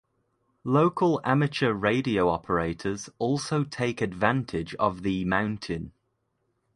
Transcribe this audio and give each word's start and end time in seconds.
Local 0.63 1.21
amateur 1.23 1.73
radio 1.73 2.27
operators 2.27 3.07
also 3.19 3.63
take 3.63 4.01
advantage 4.01 4.73
of 4.79 5.03
the 5.03 5.25
mountain. 5.25 5.93